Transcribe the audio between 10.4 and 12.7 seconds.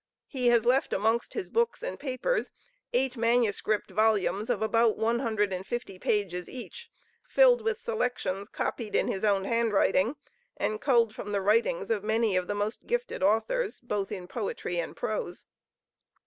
and culled from the writings of many of the